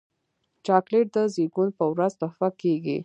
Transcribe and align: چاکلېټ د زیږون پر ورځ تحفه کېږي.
چاکلېټ 0.65 1.07
د 1.15 1.17
زیږون 1.33 1.69
پر 1.77 1.87
ورځ 1.93 2.13
تحفه 2.21 2.49
کېږي. 2.61 2.97